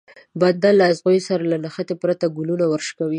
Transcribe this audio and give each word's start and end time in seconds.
بنده 0.41 0.69
له 0.79 0.83
ازغيو 0.91 1.25
سره 1.29 1.43
له 1.51 1.57
نښتې 1.63 1.95
پرته 2.01 2.25
ګلونه 2.37 2.65
ورشکوي. 2.67 3.09